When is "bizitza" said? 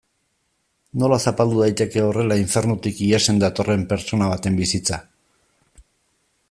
4.63-5.01